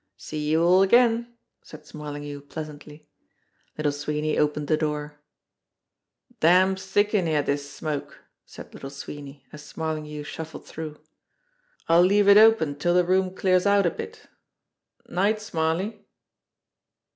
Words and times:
"See 0.17 0.49
you 0.49 0.63
all 0.63 0.81
again," 0.81 1.31
said 1.61 1.85
Smarlinghue 1.85 2.41
pleasantly. 2.49 3.07
Little 3.77 3.91
Sweeney 3.91 4.35
opened 4.35 4.67
the 4.67 4.75
door. 4.75 5.21
"Damned 6.39 6.79
thick 6.81 7.13
in 7.13 7.27
here, 7.27 7.43
this 7.43 7.71
smoke," 7.71 8.17
said 8.43 8.73
Little 8.73 8.89
Sweeney, 8.89 9.45
as 9.53 9.61
Smarlinghue 9.63 10.23
shuffled 10.23 10.65
through. 10.65 10.99
"I'll 11.87 12.01
leave 12.01 12.27
it 12.27 12.37
open 12.39 12.79
till 12.79 12.95
the 12.95 13.05
room 13.05 13.35
clears 13.35 13.67
out 13.67 13.85
a 13.85 13.91
bit. 13.91 14.25
'Night, 15.07 15.39
Smarly!" 15.39 16.03